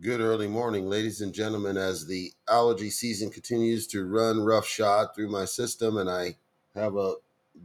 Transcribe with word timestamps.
Good 0.00 0.20
early 0.20 0.46
morning, 0.46 0.88
ladies 0.88 1.22
and 1.22 1.34
gentlemen, 1.34 1.76
as 1.76 2.06
the 2.06 2.30
allergy 2.48 2.88
season 2.88 3.30
continues 3.30 3.84
to 3.88 4.06
run 4.06 4.44
roughshod 4.44 5.08
through 5.12 5.28
my 5.28 5.44
system, 5.44 5.96
and 5.96 6.08
I 6.08 6.36
have 6.76 6.94
a 6.94 7.14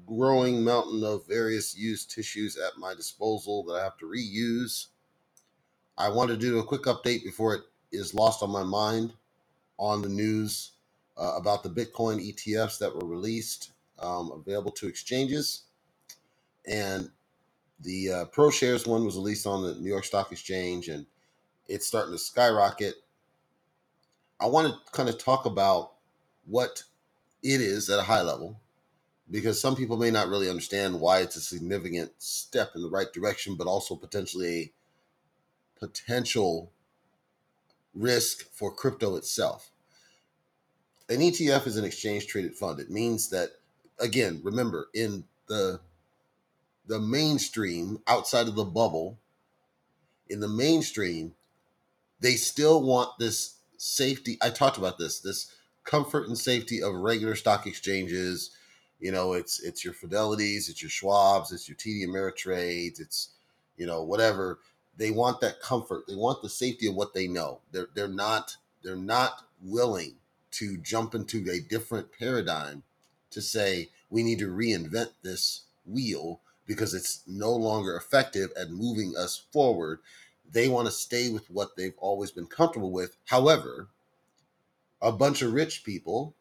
growing 0.08 0.64
mountain 0.64 1.04
of 1.04 1.28
various 1.28 1.78
used 1.78 2.10
tissues 2.10 2.58
at 2.58 2.80
my 2.80 2.96
disposal 2.96 3.64
that 3.66 3.74
I 3.74 3.84
have 3.84 3.98
to 4.00 4.08
reuse. 4.08 4.88
I 5.96 6.10
want 6.10 6.32
to 6.32 6.38
do 6.38 6.58
a 6.58 6.64
quick 6.64 6.84
update 6.84 7.24
before 7.24 7.54
it 7.54 7.62
is 7.92 8.16
lost 8.16 8.42
on 8.42 8.50
my 8.50 8.64
mind 8.64 9.14
on 9.78 10.02
the 10.02 10.10
news 10.10 10.72
uh, 11.16 11.36
about 11.38 11.62
the 11.62 11.70
Bitcoin 11.70 12.20
ETFs 12.20 12.80
that 12.80 12.96
were 12.96 13.08
released, 13.08 13.74
um, 14.00 14.32
available 14.32 14.72
to 14.72 14.88
exchanges. 14.88 15.66
And 16.66 17.12
the 17.80 18.12
uh, 18.12 18.26
ProShares 18.26 18.88
one 18.88 19.06
was 19.06 19.18
released 19.18 19.46
on 19.46 19.62
the 19.62 19.76
New 19.76 19.90
York 19.90 20.06
Stock 20.06 20.32
Exchange, 20.32 20.88
and 20.90 21.06
it's 21.74 21.88
starting 21.88 22.14
to 22.14 22.20
skyrocket 22.20 22.96
I 24.40 24.48
want 24.48 24.68
to 24.68 24.92
kind 24.92 25.08
of 25.08 25.18
talk 25.18 25.46
about 25.46 25.94
what 26.46 26.84
it 27.42 27.62
is 27.62 27.90
at 27.90 28.00
a 28.00 28.04
high 28.04 28.22
level 28.22 28.60
because 29.32 29.60
some 29.60 29.76
people 29.76 29.96
may 29.96 30.12
not 30.12 30.28
really 30.28 30.50
understand 30.50 31.00
why 31.00 31.20
it's 31.20 31.38
a 31.38 31.42
significant 31.42 32.12
step 32.18 32.72
in 32.76 32.82
the 32.82 32.90
right 32.90 33.12
direction, 33.14 33.56
but 33.56 33.68
also 33.68 33.96
potentially 33.96 34.74
a 35.78 35.80
potential 35.80 36.72
risk 37.94 38.52
for 38.52 38.74
crypto 38.74 39.16
itself. 39.16 39.72
An 41.10 41.20
ETF 41.20 41.66
is 41.68 41.78
an 41.78 41.86
exchange 41.86 42.28
traded 42.28 42.56
fund. 42.56 42.82
It 42.82 42.90
means 42.90 43.30
that, 43.30 43.52
again, 44.00 44.42
remember, 44.44 44.90
in 44.94 45.24
the 45.48 45.80
the 46.86 47.00
mainstream 47.00 48.00
outside 48.08 48.50
of 48.50 48.56
the 48.56 48.66
bubble, 48.66 49.18
in 50.28 50.42
the 50.42 50.50
mainstream, 50.50 51.34
they 52.24 52.36
still 52.36 52.82
want 52.82 53.10
this 53.20 53.58
safety. 53.78 54.38
I 54.42 54.50
talked 54.50 54.78
about 54.78 54.98
this, 54.98 55.20
this 55.20 55.54
comfort 55.84 56.28
and 56.28 56.38
safety 56.38 56.82
of 56.82 56.96
regular 56.96 57.36
stock 57.36 57.68
exchanges. 57.68 58.52
You 59.00 59.12
know, 59.12 59.34
it's 59.34 59.60
it's 59.62 59.84
your 59.84 59.94
Fidelities, 59.94 60.70
it's 60.70 60.82
your 60.82 60.90
Schwabs, 60.90 61.52
it's 61.52 61.68
your 61.68 61.76
TD 61.76 62.08
Ameritrades, 62.08 63.00
it's 63.02 63.30
you 63.78 63.86
know 63.86 64.02
whatever. 64.02 64.60
They 64.96 65.12
want 65.12 65.42
that 65.42 65.60
comfort. 65.60 66.06
They 66.08 66.16
want 66.16 66.42
the 66.42 66.50
safety 66.50 66.88
of 66.88 66.96
what 66.96 67.14
they 67.14 67.28
know. 67.28 67.60
They're 67.74 67.90
they're 67.94 68.08
not 68.08 68.56
they're 68.84 68.96
not 68.96 69.44
willing 69.62 70.16
to 70.52 70.78
jump 70.78 71.14
into 71.14 71.46
a 71.52 71.60
different 71.60 72.08
paradigm 72.18 72.84
to 73.32 73.42
say 73.42 73.90
we 74.10 74.24
need 74.24 74.40
to 74.40 74.48
reinvent 74.48 75.10
this 75.24 75.64
wheel 75.86 76.40
because 76.66 76.94
it's 76.94 77.24
no 77.28 77.52
longer 77.52 77.98
effective 77.98 78.52
at 78.58 78.70
moving 78.70 79.14
us 79.18 79.44
forward 79.52 80.00
they 80.54 80.70
want 80.70 80.86
to 80.86 80.92
stay 80.92 81.30
with 81.30 81.50
what 81.50 81.76
they've 81.76 81.98
always 81.98 82.32
been 82.32 82.46
comfortable 82.46 82.92
with. 82.92 83.18
However, 83.26 83.90
a 85.02 85.12
bunch 85.12 85.42
of 85.42 85.54
rich 85.54 85.84
people 85.84 86.36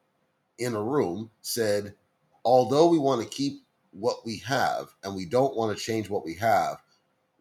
in 0.59 0.75
a 0.75 0.83
room 0.83 1.31
said, 1.41 1.95
although 2.45 2.89
we 2.89 2.99
want 2.99 3.23
to 3.23 3.29
keep 3.29 3.63
what 3.91 4.25
we 4.25 4.39
have 4.39 4.89
and 5.03 5.17
we 5.17 5.25
don't 5.25 5.57
want 5.57 5.77
to 5.77 5.83
change 5.83 6.09
what 6.09 6.25
we 6.25 6.35
have, 6.35 6.77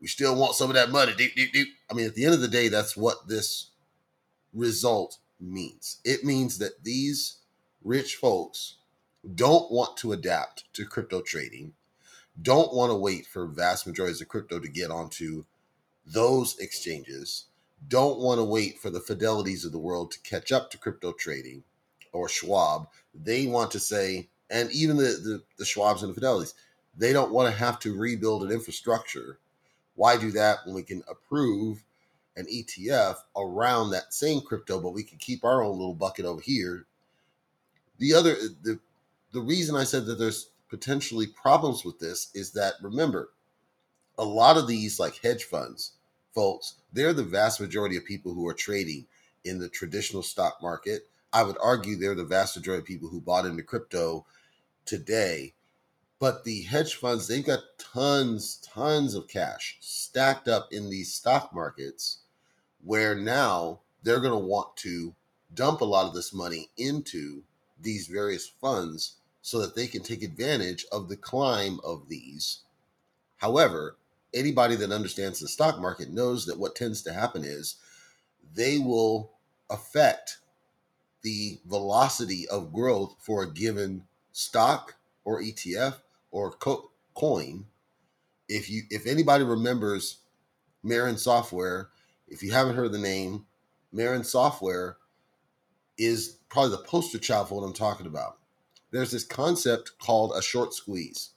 we 0.01 0.07
still 0.07 0.35
want 0.35 0.55
some 0.55 0.69
of 0.69 0.75
that 0.75 0.89
money. 0.89 1.11
Doop, 1.11 1.35
doop, 1.35 1.53
doop. 1.53 1.65
I 1.89 1.93
mean, 1.93 2.07
at 2.07 2.15
the 2.15 2.25
end 2.25 2.33
of 2.33 2.41
the 2.41 2.47
day, 2.47 2.69
that's 2.69 2.97
what 2.97 3.27
this 3.27 3.71
result 4.53 5.17
means. 5.39 5.97
It 6.03 6.23
means 6.23 6.57
that 6.57 6.83
these 6.83 7.37
rich 7.83 8.15
folks 8.15 8.77
don't 9.35 9.71
want 9.71 9.97
to 9.97 10.13
adapt 10.13 10.73
to 10.73 10.85
crypto 10.85 11.21
trading, 11.21 11.73
don't 12.41 12.73
want 12.73 12.91
to 12.91 12.95
wait 12.95 13.27
for 13.27 13.45
vast 13.45 13.85
majorities 13.85 14.21
of 14.21 14.27
crypto 14.27 14.59
to 14.59 14.67
get 14.67 14.89
onto 14.89 15.45
those 16.05 16.57
exchanges 16.59 17.45
don't 17.87 18.19
want 18.19 18.39
to 18.39 18.43
wait 18.43 18.79
for 18.79 18.89
the 18.89 18.99
fidelities 18.99 19.65
of 19.65 19.71
the 19.71 19.79
world 19.79 20.11
to 20.11 20.19
catch 20.21 20.51
up 20.51 20.69
to 20.71 20.77
crypto 20.77 21.11
trading 21.13 21.63
or 22.13 22.29
Schwab. 22.29 22.87
They 23.13 23.47
want 23.47 23.71
to 23.71 23.79
say, 23.79 24.29
and 24.49 24.71
even 24.71 24.97
the, 24.97 25.03
the, 25.03 25.43
the 25.57 25.65
Schwabs 25.65 26.03
and 26.03 26.13
the 26.13 26.19
fidelities, 26.19 26.53
they 26.95 27.13
don't 27.13 27.31
want 27.31 27.51
to 27.51 27.57
have 27.57 27.79
to 27.79 27.97
rebuild 27.97 28.43
an 28.43 28.51
infrastructure. 28.51 29.39
Why 29.95 30.17
do 30.17 30.31
that 30.31 30.59
when 30.65 30.75
we 30.75 30.83
can 30.83 31.03
approve 31.09 31.83
an 32.35 32.45
ETF 32.45 33.17
around 33.35 33.89
that 33.91 34.13
same 34.13 34.41
crypto, 34.41 34.79
but 34.79 34.93
we 34.93 35.03
can 35.03 35.17
keep 35.17 35.43
our 35.43 35.63
own 35.63 35.77
little 35.77 35.93
bucket 35.93 36.25
over 36.25 36.41
here? 36.41 36.85
The 37.97 38.13
other 38.13 38.35
the 38.63 38.79
the 39.31 39.41
reason 39.41 39.75
I 39.75 39.83
said 39.85 40.05
that 40.05 40.15
there's 40.15 40.49
potentially 40.69 41.27
problems 41.27 41.85
with 41.85 41.99
this 41.99 42.29
is 42.33 42.51
that 42.51 42.73
remember, 42.81 43.31
a 44.17 44.25
lot 44.25 44.57
of 44.57 44.67
these 44.67 44.99
like 44.99 45.19
hedge 45.21 45.43
funds 45.43 45.93
folks 46.33 46.75
they're 46.93 47.13
the 47.13 47.23
vast 47.23 47.59
majority 47.59 47.95
of 47.97 48.05
people 48.05 48.33
who 48.33 48.47
are 48.47 48.53
trading 48.53 49.05
in 49.43 49.59
the 49.59 49.69
traditional 49.69 50.23
stock 50.23 50.61
market. 50.61 51.07
I 51.33 51.43
would 51.43 51.57
argue 51.61 51.95
they're 51.95 52.15
the 52.15 52.25
vast 52.25 52.57
majority 52.57 52.81
of 52.81 52.87
people 52.87 53.09
who 53.09 53.21
bought 53.21 53.45
into 53.45 53.63
crypto 53.63 54.25
today. 54.85 55.53
But 56.19 56.43
the 56.43 56.63
hedge 56.63 56.95
funds 56.95 57.27
they've 57.27 57.45
got 57.45 57.63
tons 57.77 58.57
tons 58.57 59.15
of 59.15 59.27
cash 59.27 59.77
stacked 59.79 60.47
up 60.47 60.71
in 60.71 60.89
these 60.89 61.13
stock 61.13 61.53
markets 61.53 62.19
where 62.83 63.15
now 63.15 63.79
they're 64.03 64.19
going 64.19 64.31
to 64.31 64.47
want 64.47 64.75
to 64.77 65.15
dump 65.53 65.81
a 65.81 65.85
lot 65.85 66.07
of 66.07 66.13
this 66.13 66.33
money 66.33 66.69
into 66.77 67.43
these 67.79 68.07
various 68.07 68.47
funds 68.47 69.15
so 69.41 69.59
that 69.59 69.75
they 69.75 69.87
can 69.87 70.03
take 70.03 70.21
advantage 70.21 70.85
of 70.91 71.09
the 71.09 71.17
climb 71.17 71.79
of 71.83 72.07
these. 72.09 72.59
However 73.37 73.95
anybody 74.33 74.75
that 74.75 74.91
understands 74.91 75.39
the 75.39 75.47
stock 75.47 75.79
market 75.79 76.11
knows 76.11 76.45
that 76.45 76.59
what 76.59 76.75
tends 76.75 77.01
to 77.03 77.13
happen 77.13 77.43
is 77.43 77.75
they 78.53 78.77
will 78.79 79.31
affect 79.69 80.37
the 81.21 81.59
velocity 81.65 82.47
of 82.49 82.73
growth 82.73 83.15
for 83.19 83.43
a 83.43 83.51
given 83.51 84.03
stock 84.31 84.95
or 85.23 85.41
ETF 85.41 85.95
or 86.31 86.51
co- 86.51 86.91
coin. 87.13 87.65
If 88.49 88.69
you 88.69 88.83
if 88.89 89.05
anybody 89.05 89.43
remembers 89.43 90.17
Marin 90.83 91.17
Software, 91.17 91.89
if 92.27 92.41
you 92.41 92.51
haven't 92.51 92.75
heard 92.75 92.91
the 92.91 92.99
name, 92.99 93.45
Marin 93.91 94.23
Software 94.23 94.97
is 95.97 96.37
probably 96.49 96.71
the 96.71 96.83
poster 96.83 97.19
child 97.19 97.49
for 97.49 97.61
what 97.61 97.67
I'm 97.67 97.73
talking 97.73 98.07
about. 98.07 98.37
There's 98.91 99.11
this 99.11 99.23
concept 99.23 99.91
called 99.99 100.33
a 100.35 100.41
short 100.41 100.73
squeeze. 100.73 101.31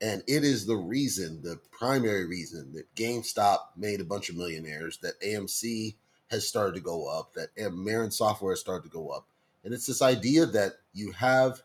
And 0.00 0.22
it 0.26 0.44
is 0.44 0.66
the 0.66 0.76
reason, 0.76 1.40
the 1.42 1.58
primary 1.70 2.26
reason 2.26 2.72
that 2.74 2.94
GameStop 2.94 3.58
made 3.76 4.00
a 4.00 4.04
bunch 4.04 4.28
of 4.28 4.36
millionaires, 4.36 4.98
that 4.98 5.20
AMC 5.20 5.94
has 6.30 6.46
started 6.46 6.74
to 6.74 6.80
go 6.80 7.06
up, 7.06 7.32
that 7.34 7.50
Marin 7.72 8.10
Software 8.10 8.52
has 8.52 8.60
started 8.60 8.84
to 8.84 8.94
go 8.94 9.08
up. 9.08 9.26
And 9.64 9.72
it's 9.72 9.86
this 9.86 10.02
idea 10.02 10.44
that 10.46 10.74
you 10.92 11.12
have 11.12 11.62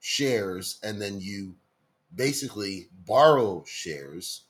shares 0.00 0.78
and 0.82 1.00
then 1.00 1.20
you 1.20 1.56
basically 2.14 2.88
borrow 3.06 3.64
shares 3.66 4.44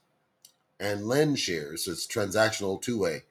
and 0.78 1.08
lend 1.08 1.38
shares. 1.38 1.84
So 1.84 1.92
it's 1.92 2.06
transactional 2.06 2.80
two 2.80 2.98
way, 2.98 3.24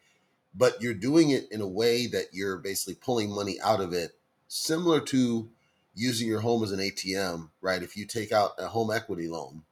but 0.53 0.81
you're 0.81 0.93
doing 0.93 1.29
it 1.29 1.49
in 1.51 1.61
a 1.61 1.67
way 1.67 2.07
that 2.07 2.33
you're 2.33 2.57
basically 2.57 2.95
pulling 2.95 3.33
money 3.33 3.57
out 3.63 3.79
of 3.79 3.93
it, 3.93 4.11
similar 4.47 4.99
to 5.01 5.49
using 5.95 6.27
your 6.27 6.41
home 6.41 6.63
as 6.63 6.71
an 6.71 6.79
ATM, 6.79 7.49
right? 7.61 7.81
If 7.81 7.95
you 7.95 8.05
take 8.05 8.31
out 8.31 8.51
a 8.57 8.67
home 8.67 8.91
equity 8.91 9.27
loan 9.29 9.63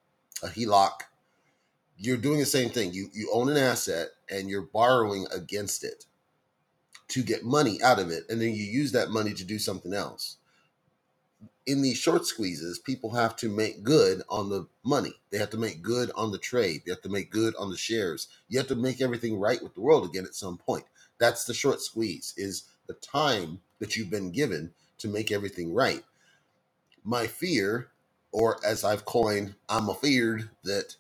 a 0.43 0.47
HELOC, 0.47 1.01
you're 1.97 2.17
doing 2.17 2.39
the 2.39 2.45
same 2.45 2.69
thing. 2.69 2.93
You 2.93 3.09
you 3.13 3.29
own 3.33 3.49
an 3.49 3.57
asset 3.57 4.09
and 4.29 4.49
you're 4.49 4.63
borrowing 4.63 5.27
against 5.33 5.83
it 5.83 6.05
to 7.09 7.23
get 7.23 7.45
money 7.45 7.81
out 7.81 7.99
of 7.99 8.09
it, 8.09 8.23
and 8.29 8.41
then 8.41 8.49
you 8.49 8.63
use 8.63 8.91
that 8.91 9.11
money 9.11 9.33
to 9.33 9.43
do 9.43 9.59
something 9.59 9.93
else. 9.93 10.37
In 11.65 11.81
these 11.81 11.97
short 11.97 12.25
squeezes, 12.25 12.79
people 12.79 13.11
have 13.11 13.35
to 13.37 13.49
make 13.49 13.83
good 13.83 14.21
on 14.29 14.49
the 14.49 14.67
money. 14.83 15.13
They 15.31 15.37
have 15.37 15.49
to 15.51 15.57
make 15.57 15.81
good 15.81 16.11
on 16.15 16.31
the 16.31 16.37
trade. 16.37 16.81
They 16.85 16.91
have 16.91 17.01
to 17.01 17.09
make 17.09 17.31
good 17.31 17.55
on 17.55 17.71
the 17.71 17.77
shares. 17.77 18.27
You 18.49 18.59
have 18.59 18.67
to 18.67 18.75
make 18.75 19.01
everything 19.01 19.39
right 19.39 19.61
with 19.61 19.73
the 19.73 19.81
world 19.81 20.05
again 20.05 20.25
at 20.25 20.35
some 20.35 20.57
point. 20.57 20.85
That's 21.17 21.45
the 21.45 21.53
short 21.53 21.81
squeeze 21.81 22.33
is 22.37 22.65
the 22.87 22.93
time 22.95 23.61
that 23.79 23.95
you've 23.95 24.11
been 24.11 24.31
given 24.31 24.71
to 24.99 25.07
make 25.07 25.31
everything 25.31 25.73
right. 25.73 26.03
My 27.03 27.25
fear 27.25 27.89
or 28.35 28.59
as 28.65 28.83
I've 28.83 29.05
coined, 29.05 29.55
I'm 29.69 29.87
afeared 29.89 30.49
that 30.65 30.97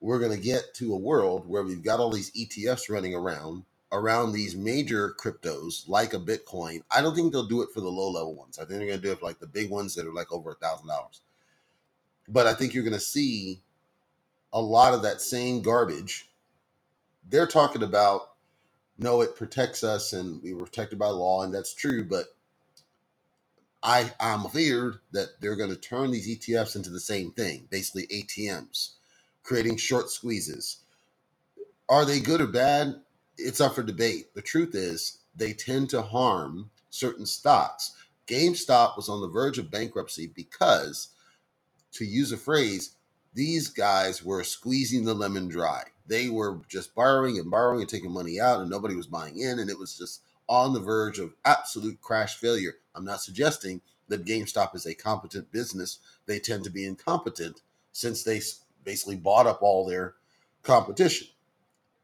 we're 0.00 0.20
going 0.20 0.32
to 0.36 0.42
get 0.42 0.74
to 0.76 0.94
a 0.94 0.98
world 0.98 1.48
where 1.48 1.64
we've 1.64 1.82
got 1.82 2.00
all 2.00 2.10
these 2.12 2.30
ETFs 2.32 2.90
running 2.90 3.14
around 3.14 3.64
around 3.92 4.32
these 4.32 4.56
major 4.56 5.14
cryptos 5.20 5.88
like 5.88 6.14
a 6.14 6.18
Bitcoin. 6.20 6.82
I 6.90 7.02
don't 7.02 7.14
think 7.16 7.32
they'll 7.32 7.46
do 7.46 7.62
it 7.62 7.70
for 7.74 7.80
the 7.80 7.88
low 7.88 8.10
level 8.10 8.34
ones. 8.34 8.58
I 8.58 8.62
think 8.64 8.78
they're 8.78 8.88
going 8.88 9.00
to 9.00 9.06
do 9.06 9.12
it 9.12 9.20
for 9.20 9.26
like 9.26 9.40
the 9.40 9.46
big 9.48 9.70
ones 9.70 9.94
that 9.96 10.06
are 10.06 10.12
like 10.14 10.32
over 10.32 10.52
a 10.52 10.56
thousand 10.56 10.88
dollars. 10.88 11.22
But 12.28 12.46
I 12.46 12.54
think 12.54 12.74
you're 12.74 12.84
going 12.84 12.94
to 12.94 13.00
see 13.00 13.60
a 14.52 14.60
lot 14.60 14.94
of 14.94 15.02
that 15.02 15.20
same 15.22 15.62
garbage. 15.62 16.30
They're 17.28 17.46
talking 17.48 17.82
about 17.84 18.22
no, 18.98 19.22
it 19.22 19.36
protects 19.36 19.84
us 19.84 20.12
and 20.12 20.42
we 20.42 20.54
were 20.54 20.64
protected 20.66 20.98
by 20.98 21.08
law, 21.08 21.42
and 21.44 21.54
that's 21.54 21.74
true. 21.74 22.04
But 22.04 22.26
I 23.82 24.12
I'm 24.18 24.48
feared 24.48 24.98
that 25.12 25.40
they're 25.40 25.56
going 25.56 25.70
to 25.70 25.76
turn 25.76 26.10
these 26.10 26.28
ETFs 26.28 26.76
into 26.76 26.90
the 26.90 27.00
same 27.00 27.32
thing, 27.32 27.68
basically 27.70 28.06
ATMs, 28.08 28.94
creating 29.42 29.76
short 29.76 30.10
squeezes. 30.10 30.78
Are 31.88 32.04
they 32.04 32.20
good 32.20 32.40
or 32.40 32.46
bad? 32.46 33.00
it's 33.38 33.60
up 33.60 33.74
for 33.74 33.82
debate. 33.82 34.34
The 34.34 34.42
truth 34.42 34.74
is, 34.74 35.18
they 35.34 35.52
tend 35.52 35.90
to 35.90 36.02
harm 36.02 36.70
certain 36.90 37.24
stocks. 37.24 37.94
GameStop 38.26 38.96
was 38.96 39.08
on 39.08 39.20
the 39.20 39.28
verge 39.28 39.58
of 39.58 39.70
bankruptcy 39.70 40.26
because, 40.34 41.08
to 41.92 42.04
use 42.04 42.32
a 42.32 42.36
phrase, 42.36 42.96
these 43.32 43.68
guys 43.68 44.24
were 44.24 44.42
squeezing 44.42 45.04
the 45.04 45.14
lemon 45.14 45.48
dry. 45.48 45.84
They 46.06 46.28
were 46.28 46.60
just 46.68 46.94
borrowing 46.94 47.38
and 47.38 47.50
borrowing 47.50 47.80
and 47.82 47.88
taking 47.88 48.10
money 48.10 48.40
out, 48.40 48.60
and 48.60 48.68
nobody 48.68 48.96
was 48.96 49.06
buying 49.06 49.38
in, 49.38 49.58
and 49.58 49.70
it 49.70 49.78
was 49.78 49.96
just 49.96 50.22
on 50.48 50.72
the 50.72 50.80
verge 50.80 51.18
of 51.18 51.34
absolute 51.44 52.00
crash 52.00 52.36
failure. 52.36 52.74
I'm 52.98 53.04
not 53.04 53.22
suggesting 53.22 53.80
that 54.08 54.24
GameStop 54.24 54.74
is 54.74 54.84
a 54.84 54.94
competent 54.94 55.52
business. 55.52 56.00
They 56.26 56.40
tend 56.40 56.64
to 56.64 56.70
be 56.70 56.84
incompetent 56.84 57.62
since 57.92 58.24
they 58.24 58.40
basically 58.84 59.16
bought 59.16 59.46
up 59.46 59.62
all 59.62 59.86
their 59.86 60.14
competition. 60.64 61.28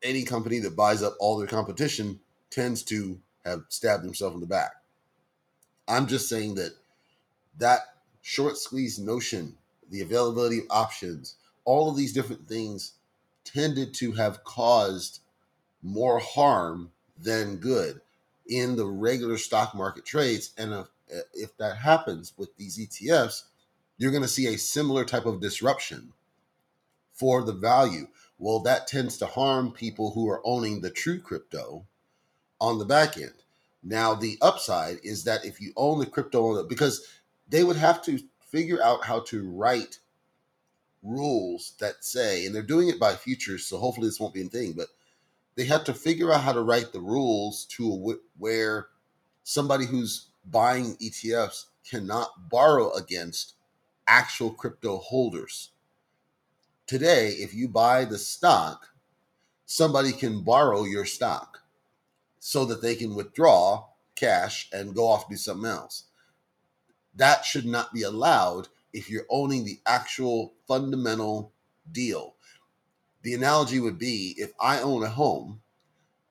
Any 0.02 0.23
company 0.23 0.61
that 0.61 0.76
buys 0.76 1.02
up 1.02 1.17
all 1.19 1.37
their 1.37 1.49
competition 1.49 2.20
tends 2.50 2.85
to 2.85 3.19
have 3.44 3.64
stabbed 3.69 4.05
themselves 4.05 4.35
in 4.35 4.41
the 4.41 4.46
back. 4.46 4.70
I'm 5.88 6.06
just 6.06 6.29
saying 6.29 6.55
that 6.55 6.73
that 7.58 7.81
short 8.23 8.56
squeeze 8.56 8.99
notion, 8.99 9.56
the 9.90 10.00
availability 10.00 10.58
of 10.58 10.67
options, 10.70 11.37
all 11.64 11.90
of 11.90 11.97
these 11.97 12.12
different 12.12 12.47
things 12.47 12.93
tended 13.44 13.94
to 13.94 14.12
have 14.12 14.44
caused 14.44 15.20
more 15.82 16.20
harm 16.20 16.93
than 17.19 17.56
good 17.56 18.00
in 18.46 18.76
the 18.76 18.87
regular 18.87 19.38
stock 19.38 19.75
market 19.75 20.05
trades. 20.05 20.52
And 20.58 20.73
if, 20.73 20.87
if 21.32 21.56
that 21.58 21.79
happens 21.79 22.32
with 22.37 22.56
these 22.56 22.79
ETFs, 22.79 23.44
you're 23.96 24.11
going 24.11 24.23
to 24.23 24.29
see 24.29 24.46
a 24.46 24.58
similar 24.58 25.05
type 25.05 25.26
of 25.26 25.41
disruption 25.41 26.12
for 27.12 27.43
the 27.43 27.52
value. 27.52 28.08
Well, 28.38 28.61
that 28.61 28.87
tends 28.87 29.17
to 29.19 29.26
harm 29.26 29.73
people 29.73 30.11
who 30.11 30.29
are 30.29 30.43
owning 30.44 30.81
the 30.81 30.91
true 30.91 31.20
crypto 31.20 31.87
on 32.61 32.79
the 32.79 32.85
back 32.85 33.17
end. 33.17 33.32
Now, 33.82 34.14
the 34.14 34.38
upside 34.41 34.99
is 35.02 35.25
that 35.25 35.44
if 35.44 35.61
you 35.61 35.73
own 35.76 35.99
the 35.99 36.06
crypto, 36.06 36.64
because 36.64 37.06
they 37.49 37.62
would 37.62 37.76
have 37.76 38.02
to 38.05 38.19
figure 38.40 38.82
out 38.82 39.05
how 39.05 39.20
to 39.20 39.49
write 39.49 39.99
rules 41.02 41.75
that 41.81 42.02
say, 42.02 42.47
and 42.47 42.55
they're 42.55 42.62
doing 42.62 42.88
it 42.88 42.99
by 42.99 43.14
futures, 43.14 43.67
so 43.67 43.79
hopefully 43.79 44.08
this 44.08 44.19
won't 44.19 44.35
be 44.35 44.43
a 44.43 44.47
thing, 44.47 44.73
but 44.73 44.88
they 45.56 45.64
have 45.64 45.84
to 45.84 45.94
figure 45.94 46.32
out 46.32 46.42
how 46.42 46.52
to 46.52 46.62
write 46.62 46.92
the 46.92 47.00
rules 47.00 47.64
to 47.66 48.18
where 48.38 48.88
somebody 49.44 49.86
who's 49.86 50.28
buying 50.50 50.96
ETFs 50.96 51.66
cannot 51.88 52.50
borrow 52.50 52.92
against 52.92 53.54
actual 54.06 54.50
crypto 54.50 54.98
holders. 54.98 55.70
Today, 56.86 57.28
if 57.30 57.54
you 57.54 57.68
buy 57.68 58.04
the 58.04 58.18
stock, 58.18 58.88
somebody 59.64 60.12
can 60.12 60.42
borrow 60.42 60.84
your 60.84 61.04
stock 61.04 61.60
so 62.38 62.64
that 62.66 62.82
they 62.82 62.94
can 62.94 63.14
withdraw 63.14 63.86
cash 64.16 64.68
and 64.72 64.94
go 64.94 65.08
off 65.08 65.28
do 65.28 65.36
something 65.36 65.70
else. 65.70 66.04
That 67.14 67.44
should 67.44 67.64
not 67.64 67.92
be 67.92 68.02
allowed 68.02 68.68
if 68.92 69.08
you're 69.08 69.26
owning 69.30 69.64
the 69.64 69.80
actual 69.86 70.52
fundamental 70.68 71.52
deal. 71.90 72.34
The 73.25 73.35
analogy 73.35 73.81
would 73.81 73.99
be 73.99 74.35
if 74.37 74.53
I 74.61 74.81
own 74.81 75.03
a 75.03 75.09
home, 75.09 75.62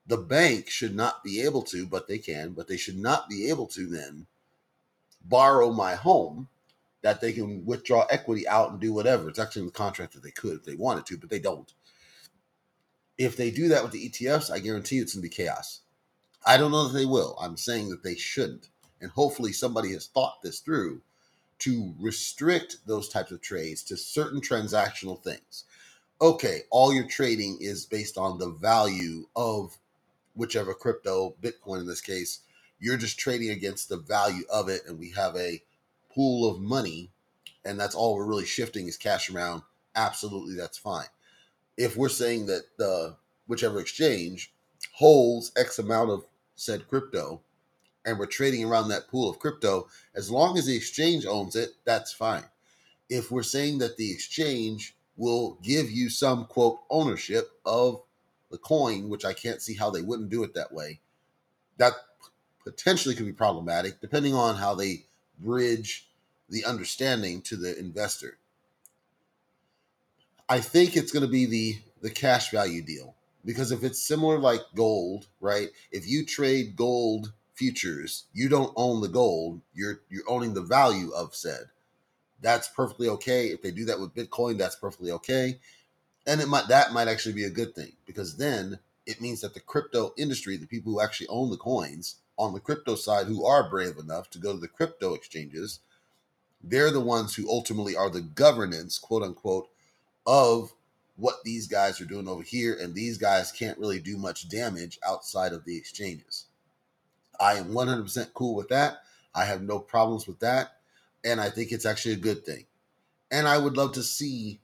the 0.06 0.18
bank 0.18 0.69
should 0.69 0.95
not 0.95 1.24
be 1.24 1.42
able 1.42 1.63
to, 1.63 1.88
but 1.88 2.07
they 2.07 2.19
can, 2.19 2.51
but 2.51 2.68
they 2.68 2.78
should 2.78 2.98
not 2.98 3.28
be 3.28 3.50
able 3.50 3.66
to 3.68 3.88
then 3.88 4.28
borrow 5.25 5.72
my 5.72 5.95
home 5.95 6.50
that 7.01 7.19
they 7.19 7.34
can 7.34 7.66
withdraw 7.66 8.06
equity 8.12 8.48
out 8.48 8.69
and 8.69 8.80
do 8.80 8.94
whatever. 8.94 9.28
It's 9.28 9.40
actually 9.40 9.62
in 9.62 9.66
the 9.68 9.74
contract 9.74 10.13
that 10.13 10.22
they 10.24 10.31
could 10.31 10.57
if 10.57 10.66
they 10.66 10.75
wanted 10.75 11.07
to, 11.07 11.18
but 11.18 11.31
they 11.31 11.40
don't. 11.40 11.74
If 13.18 13.36
they 13.38 13.50
do 13.50 13.69
that 13.69 13.81
with 13.81 13.92
the 13.92 14.10
ETFs, 14.10 14.51
I 14.51 14.60
guarantee 14.60 15.00
it's 15.00 15.16
going 15.16 15.24
to 15.24 15.30
be 15.30 15.36
chaos. 15.36 15.81
I 16.45 16.57
don't 16.57 16.72
know 16.72 16.88
that 16.88 16.98
they 16.98 17.06
will. 17.06 17.38
I'm 17.42 17.57
saying 17.57 17.90
that 17.90 18.04
they 18.04 18.16
shouldn't. 18.16 18.69
And 19.01 19.10
hopefully 19.10 19.51
somebody 19.51 19.94
has 19.94 20.07
thought 20.07 20.44
this 20.44 20.60
through 20.60 21.01
to 21.60 21.95
restrict 22.00 22.78
those 22.86 23.10
types 23.10 23.31
of 23.31 23.42
trades 23.42 23.84
to 23.84 23.98
certain 23.98 24.42
transactional 24.42 25.22
things. 25.22 25.66
Okay, 26.23 26.61
all 26.69 26.93
your 26.93 27.05
trading 27.05 27.57
is 27.59 27.85
based 27.85 28.17
on 28.17 28.37
the 28.37 28.51
value 28.51 29.25
of 29.35 29.77
whichever 30.35 30.73
crypto, 30.73 31.35
Bitcoin 31.41 31.81
in 31.81 31.85
this 31.85 31.99
case. 31.99 32.39
You're 32.79 32.95
just 32.95 33.19
trading 33.19 33.49
against 33.49 33.89
the 33.89 33.97
value 33.97 34.45
of 34.49 34.69
it, 34.69 34.83
and 34.87 34.97
we 34.97 35.09
have 35.09 35.35
a 35.35 35.61
pool 36.15 36.49
of 36.49 36.61
money, 36.61 37.11
and 37.65 37.77
that's 37.77 37.93
all 37.93 38.15
we're 38.15 38.25
really 38.25 38.45
shifting 38.45 38.87
is 38.87 38.95
cash 38.95 39.29
around, 39.29 39.63
absolutely 39.97 40.55
that's 40.55 40.77
fine. 40.77 41.07
If 41.75 41.97
we're 41.97 42.07
saying 42.07 42.45
that 42.45 42.67
the 42.77 43.17
whichever 43.47 43.81
exchange 43.81 44.53
holds 44.93 45.51
X 45.57 45.77
amount 45.77 46.09
of 46.09 46.25
said 46.55 46.87
crypto, 46.87 47.41
and 48.05 48.17
we're 48.17 48.27
trading 48.27 48.63
around 48.63 48.87
that 48.87 49.09
pool 49.09 49.29
of 49.29 49.39
crypto, 49.39 49.89
as 50.15 50.31
long 50.31 50.57
as 50.57 50.67
the 50.67 50.77
exchange 50.77 51.25
owns 51.25 51.57
it, 51.57 51.71
that's 51.83 52.13
fine. 52.13 52.45
If 53.09 53.29
we're 53.29 53.43
saying 53.43 53.79
that 53.79 53.97
the 53.97 54.09
exchange 54.09 54.95
will 55.15 55.57
give 55.62 55.92
you 55.92 56.10
some 56.10 56.45
quote 56.45 56.80
ownership 56.89 57.51
of 57.65 58.01
the 58.51 58.57
coin, 58.57 59.10
which 59.10 59.25
I 59.25 59.33
can't 59.33 59.62
see 59.62 59.75
how 59.75 59.89
they 59.89 60.01
wouldn't 60.01 60.30
do 60.30 60.44
it 60.44 60.54
that 60.54 60.71
way, 60.71 61.00
that 61.77 61.94
potentially 62.63 63.15
could 63.15 63.25
be 63.25 63.33
problematic 63.33 64.00
depending 64.00 64.33
on 64.33 64.56
how 64.56 64.74
they 64.74 65.06
bridge 65.39 66.07
the 66.50 66.65
understanding 66.65 67.42
to 67.42 67.57
the 67.57 67.77
investor. 67.77 68.38
I 70.48 70.60
think 70.60 70.95
it's 70.95 71.12
going 71.12 71.25
to 71.25 71.31
be 71.31 71.45
the 71.45 71.77
the 72.01 72.09
cash 72.09 72.51
value 72.51 72.81
deal 72.81 73.16
because 73.45 73.71
if 73.71 73.83
it's 73.83 74.01
similar 74.01 74.38
like 74.38 74.62
gold, 74.75 75.27
right? 75.39 75.69
If 75.92 76.07
you 76.07 76.25
trade 76.25 76.75
gold 76.75 77.31
futures, 77.54 78.25
you 78.33 78.50
don't 78.50 78.74
own 78.75 79.01
the 79.01 79.07
gold, 79.07 79.62
you're 79.74 80.01
you're 80.09 80.30
owning 80.30 80.54
the 80.54 80.62
value 80.62 81.12
of 81.12 81.36
said. 81.36 81.69
That's 82.44 82.68
perfectly 82.68 83.07
okay. 83.07 83.48
If 83.48 83.62
they 83.62 83.72
do 83.72 83.86
that 83.86 84.00
with 84.00 84.13
Bitcoin, 84.13 84.57
that's 84.57 84.75
perfectly 84.75 85.12
okay. 85.12 85.60
And 86.28 86.42
it 86.42 86.48
might 86.48 86.68
that 86.68 86.94
might 86.94 87.07
actually 87.07 87.34
be 87.34 87.45
a 87.45 87.50
good 87.50 87.74
thing 87.74 87.94
because 88.06 88.38
then 88.38 88.80
it 89.06 89.22
means 89.22 89.42
that 89.42 89.54
the 89.54 89.60
crypto 89.60 90.13
industry, 90.18 90.57
the 90.57 90.68
people 90.68 90.92
who 90.92 91.01
actually 91.01 91.28
own 91.28 91.50
the 91.50 91.57
coins, 91.57 92.18
on 92.38 92.54
the 92.54 92.60
crypto 92.60 92.95
side 92.95 93.28
who 93.28 93.45
are 93.45 93.69
brave 93.69 93.98
enough 93.98 94.30
to 94.31 94.40
go 94.40 94.54
to 94.54 94.60
the 94.60 94.68
crypto 94.68 95.13
exchanges, 95.13 95.80
they're 96.62 96.92
the 96.92 97.00
ones 97.00 97.36
who 97.36 97.50
ultimately 97.50 97.95
are 97.95 98.10
the 98.10 98.22
governance, 98.22 98.98
quote 98.98 99.24
unquote, 99.24 99.69
of 100.25 100.74
what 101.16 101.44
these 101.44 101.68
guys 101.68 102.01
are 102.01 102.06
doing 102.06 102.28
over 102.28 102.44
here. 102.44 102.75
And 102.80 102.94
these 102.94 103.18
guys 103.18 103.51
can't 103.51 103.78
really 103.78 104.00
do 104.00 104.18
much 104.18 104.50
damage 104.50 105.00
outside 105.07 105.54
of 105.54 105.63
the 105.66 105.78
exchanges. 105.78 106.45
I 107.40 107.56
am 107.56 107.69
100% 107.69 108.33
cool 108.33 108.56
with 108.56 108.69
that. 108.69 109.04
I 109.35 109.45
have 109.45 109.62
no 109.62 109.80
problems 109.80 110.28
with 110.28 110.40
that. 110.40 110.78
And 111.23 111.39
I 111.39 111.49
think 111.49 111.71
it's 111.71 111.85
actually 111.85 112.13
a 112.13 112.18
good 112.18 112.45
thing. 112.45 112.65
And 113.31 113.47
I 113.47 113.57
would 113.57 113.77
love 113.77 113.94
to 113.94 114.03
see, 114.03 114.59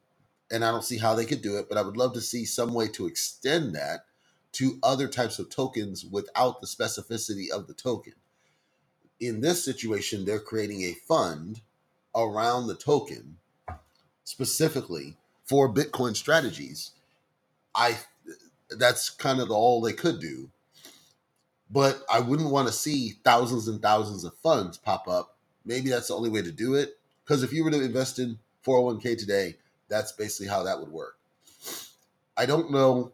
and 0.52 0.64
I 0.64 0.72
don't 0.72 0.84
see 0.84 0.98
how 0.98 1.16
they 1.16 1.26
could 1.26 1.42
do 1.42 1.58
it, 1.58 1.68
but 1.70 1.78
I 1.78 1.82
would 1.82 1.98
love 1.98 2.14
to 2.14 2.22
see 2.22 2.46
some 2.46 2.74
way 2.74 2.88
to 2.90 3.08
extend 3.08 3.76
that 3.76 4.02
to 4.54 4.80
other 4.84 5.08
types 5.08 5.40
of 5.40 5.50
tokens 5.50 6.06
without 6.06 6.60
the 6.62 6.68
specificity 6.68 7.50
of 7.50 7.68
the 7.68 7.74
token. 7.74 8.14
In 9.20 9.42
this 9.42 9.64
situation, 9.64 10.26
they're 10.26 10.40
creating 10.40 10.84
a 10.84 10.94
fund 10.94 11.62
around 12.16 12.68
the 12.68 12.76
token 12.76 13.38
specifically 14.24 15.18
for 15.46 15.74
Bitcoin 15.74 16.16
strategies. 16.16 16.92
I 17.76 17.98
that's 18.70 19.10
kind 19.10 19.40
of 19.40 19.50
all 19.50 19.82
they 19.82 19.94
could 19.94 20.20
do. 20.20 20.50
But 21.72 22.04
I 22.12 22.20
wouldn't 22.20 22.52
want 22.52 22.68
to 22.68 22.74
see 22.74 23.16
thousands 23.24 23.68
and 23.68 23.82
thousands 23.82 24.24
of 24.24 24.38
funds 24.38 24.78
pop 24.78 25.08
up. 25.08 25.38
Maybe 25.70 25.92
that's 25.92 26.08
the 26.08 26.16
only 26.16 26.32
way 26.32 26.42
to 26.42 26.52
do 26.52 26.74
it. 26.74 26.98
Because 27.24 27.44
if 27.44 27.54
you 27.54 27.64
were 27.64 27.70
to 27.70 27.80
invest 27.80 28.18
in 28.18 28.40
401k 28.66 29.16
today, 29.16 29.56
that's 29.88 30.12
basically 30.12 30.48
how 30.48 30.64
that 30.64 30.80
would 30.80 30.90
work. 30.90 31.20
I 32.36 32.48
don't 32.48 32.72
know 32.72 33.12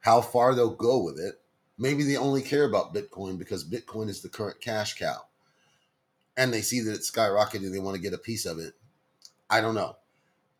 how 0.00 0.22
far 0.22 0.54
they'll 0.54 0.70
go 0.70 1.02
with 1.02 1.18
it. 1.18 1.38
Maybe 1.76 2.04
they 2.04 2.16
only 2.16 2.40
care 2.40 2.64
about 2.64 2.94
Bitcoin 2.94 3.38
because 3.38 3.68
Bitcoin 3.68 4.08
is 4.08 4.22
the 4.22 4.30
current 4.30 4.62
cash 4.62 4.94
cow. 4.94 5.26
And 6.38 6.54
they 6.54 6.62
see 6.62 6.80
that 6.80 6.94
it's 6.94 7.10
skyrocketing, 7.10 7.70
they 7.70 7.78
want 7.78 7.96
to 7.96 8.02
get 8.02 8.14
a 8.14 8.18
piece 8.18 8.46
of 8.46 8.58
it. 8.58 8.72
I 9.50 9.60
don't 9.60 9.74
know. 9.74 9.96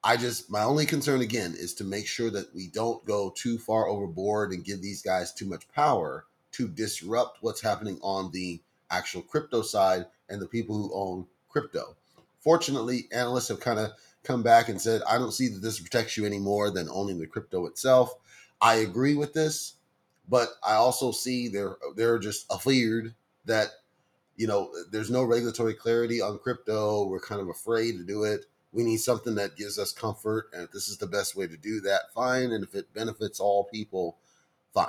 I 0.05 0.19
just, 0.19 0.51
my 0.51 0.63
only 0.63 0.85
concern 0.85 1.23
again 1.23 1.55
is 1.57 1.73
to 1.75 1.85
make 1.85 2.07
sure 2.07 2.29
that 2.29 2.55
we 2.55 2.67
don't 2.67 3.03
go 3.07 3.33
too 3.35 3.57
far 3.57 3.89
overboard 3.89 4.53
and 4.53 4.63
give 4.63 4.83
these 4.83 5.01
guys 5.01 5.33
too 5.33 5.47
much 5.47 5.67
power 5.73 6.27
to 6.53 6.69
disrupt 6.69 7.39
what's 7.41 7.63
happening 7.63 7.99
on 8.03 8.31
the 8.33 8.61
actual 8.91 9.23
crypto 9.23 9.63
side 9.63 10.05
and 10.33 10.43
the 10.43 10.47
people 10.49 10.75
who 10.77 10.95
own 10.95 11.27
crypto. 11.49 11.95
Fortunately, 12.41 13.07
analysts 13.13 13.49
have 13.49 13.61
kind 13.61 13.79
of 13.79 13.93
come 14.25 14.43
back 14.43 14.69
and 14.69 14.81
said, 14.81 15.03
I 15.09 15.19
don't 15.19 15.33
see 15.33 15.49
that 15.49 15.61
this 15.61 15.79
protects 15.79 16.17
you 16.17 16.25
any 16.25 16.39
more 16.39 16.71
than 16.71 16.89
owning 16.91 17.19
the 17.19 17.27
crypto 17.27 17.67
itself. 17.67 18.15
I 18.61 18.77
agree 18.77 19.15
with 19.15 19.35
this, 19.35 19.75
but 20.29 20.49
I 20.65 20.75
also 20.75 21.13
see 21.13 21.49
they're 21.49 21.77
they're 21.97 22.19
just 22.19 22.47
afeared 22.51 23.15
that 23.45 23.69
you 24.37 24.47
know 24.47 24.73
there's 24.91 25.11
no 25.11 25.25
regulatory 25.25 25.75
clarity 25.75 26.21
on 26.21 26.39
crypto. 26.39 27.07
We're 27.07 27.21
kind 27.21 27.41
of 27.41 27.49
afraid 27.49 27.99
to 27.99 28.05
do 28.05 28.25
it. 28.25 28.47
We 28.73 28.85
need 28.85 28.99
something 28.99 29.35
that 29.35 29.57
gives 29.57 29.79
us 29.79 29.93
comfort, 29.93 30.49
and 30.53 30.63
if 30.63 30.71
this 30.71 30.89
is 30.89 30.97
the 30.97 31.07
best 31.07 31.37
way 31.37 31.47
to 31.47 31.57
do 31.57 31.81
that, 31.83 32.13
fine. 32.15 32.53
And 32.53 32.65
if 32.65 32.75
it 32.75 32.95
benefits 32.95 33.41
all 33.41 33.65
people, 33.65 34.17
fine. 34.73 34.89